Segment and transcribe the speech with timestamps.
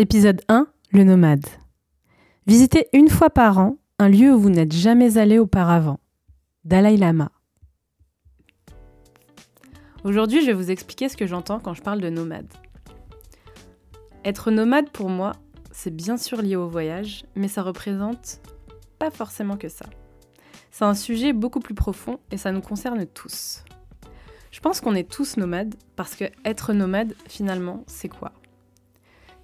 [0.00, 1.44] Épisode 1 Le nomade.
[2.46, 5.98] Visitez une fois par an un lieu où vous n'êtes jamais allé auparavant.
[6.62, 7.32] Dalai Lama.
[10.04, 12.46] Aujourd'hui, je vais vous expliquer ce que j'entends quand je parle de nomade.
[14.24, 15.32] Être nomade pour moi,
[15.72, 18.40] c'est bien sûr lié au voyage, mais ça représente
[19.00, 19.86] pas forcément que ça.
[20.70, 23.64] C'est un sujet beaucoup plus profond et ça nous concerne tous.
[24.52, 28.32] Je pense qu'on est tous nomades parce que être nomade, finalement, c'est quoi?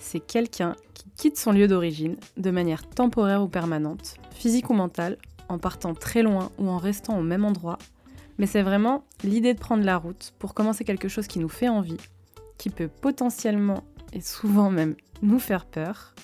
[0.00, 5.18] C'est quelqu'un qui quitte son lieu d'origine de manière temporaire ou permanente, physique ou mentale,
[5.48, 7.78] en partant très loin ou en restant au même endroit.
[8.38, 11.68] Mais c'est vraiment l'idée de prendre la route pour commencer quelque chose qui nous fait
[11.68, 11.98] envie,
[12.56, 16.14] qui peut potentiellement et souvent même nous faire peur,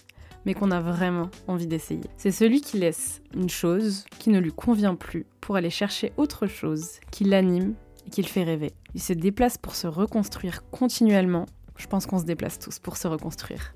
[0.44, 2.08] mais qu'on a vraiment envie d'essayer.
[2.16, 6.46] C'est celui qui laisse une chose qui ne lui convient plus pour aller chercher autre
[6.46, 7.74] chose qui l'anime
[8.06, 8.72] et qui le fait rêver.
[8.94, 13.08] Il se déplace pour se reconstruire continuellement je pense qu'on se déplace tous pour se
[13.08, 13.74] reconstruire.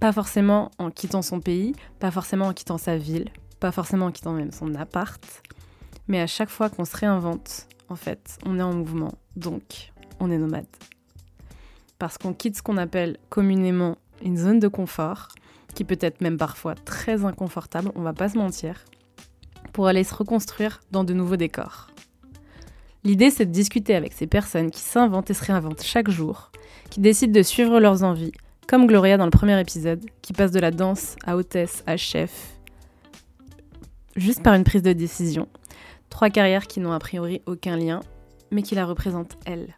[0.00, 4.12] Pas forcément en quittant son pays, pas forcément en quittant sa ville, pas forcément en
[4.12, 5.42] quittant même son appart,
[6.08, 10.30] mais à chaque fois qu'on se réinvente, en fait, on est en mouvement, donc on
[10.30, 10.66] est nomade.
[11.98, 15.28] Parce qu'on quitte ce qu'on appelle communément une zone de confort,
[15.74, 18.84] qui peut être même parfois très inconfortable, on va pas se mentir,
[19.72, 21.88] pour aller se reconstruire dans de nouveaux décors.
[23.04, 26.52] L'idée, c'est de discuter avec ces personnes qui s'inventent et se réinventent chaque jour,
[26.88, 28.32] qui décident de suivre leurs envies,
[28.68, 32.56] comme Gloria dans le premier épisode, qui passe de la danse à hôtesse à chef,
[34.14, 35.48] juste par une prise de décision.
[36.10, 38.00] Trois carrières qui n'ont a priori aucun lien,
[38.52, 39.74] mais qui la représentent elle.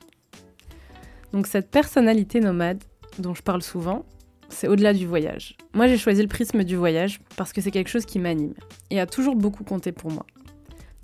[1.32, 2.82] Donc cette personnalité nomade
[3.18, 4.04] dont je parle souvent,
[4.50, 5.56] c'est au-delà du voyage.
[5.72, 8.54] Moi j'ai choisi le prisme du voyage parce que c'est quelque chose qui m'anime
[8.90, 10.26] et a toujours beaucoup compté pour moi.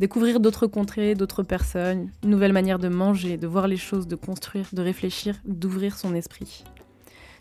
[0.00, 4.16] Découvrir d'autres contrées, d'autres personnes, une nouvelle manière de manger, de voir les choses, de
[4.16, 6.64] construire, de réfléchir, d'ouvrir son esprit.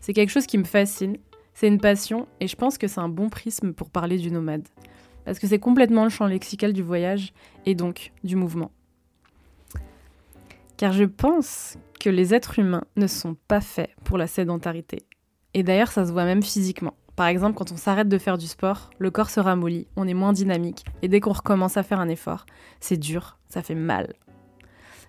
[0.02, 1.16] C'est quelque chose qui me fascine,
[1.54, 4.68] c'est une passion et je pense que c'est un bon prisme pour parler du nomade.
[5.24, 7.32] Parce que c'est complètement le champ lexical du voyage
[7.66, 8.72] et donc du mouvement.
[10.76, 15.04] Car je pense que les êtres humains ne sont pas faits pour la sédentarité.
[15.54, 16.96] Et d'ailleurs, ça se voit même physiquement.
[17.20, 20.14] Par exemple, quand on s'arrête de faire du sport, le corps se ramollit, on est
[20.14, 22.46] moins dynamique, et dès qu'on recommence à faire un effort,
[22.80, 24.14] c'est dur, ça fait mal.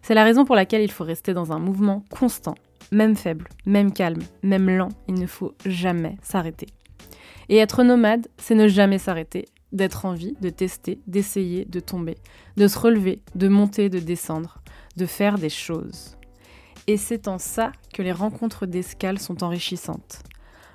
[0.02, 2.56] C'est la raison pour laquelle il faut rester dans un mouvement constant,
[2.90, 6.66] même faible, même calme, même lent, il ne faut jamais s'arrêter.
[7.48, 12.16] Et être nomade, c'est ne jamais s'arrêter, d'être en vie, de tester, d'essayer, de tomber,
[12.56, 14.64] de se relever, de monter, de descendre,
[14.96, 16.16] de faire des choses.
[16.88, 20.24] Et c'est en ça que les rencontres d'escale sont enrichissantes.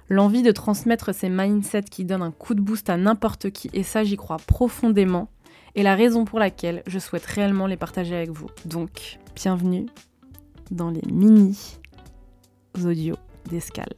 [0.08, 3.82] L'envie de transmettre ces mindsets qui donnent un coup de boost à n'importe qui, et
[3.82, 5.30] ça j'y crois profondément,
[5.76, 8.48] est la raison pour laquelle je souhaite réellement les partager avec vous.
[8.66, 9.88] Donc, bienvenue
[10.70, 11.80] dans les mini
[12.84, 13.18] audios
[13.50, 13.94] d'escale.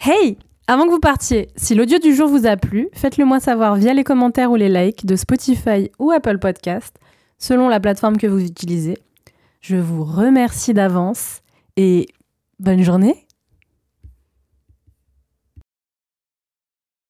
[0.00, 0.38] Hey
[0.68, 3.92] Avant que vous partiez, si l'audio du jour vous a plu, faites-le moi savoir via
[3.92, 6.96] les commentaires ou les likes de Spotify ou Apple Podcast,
[7.36, 8.96] selon la plateforme que vous utilisez.
[9.60, 11.42] Je vous remercie d'avance
[11.76, 12.06] et
[12.60, 13.26] bonne journée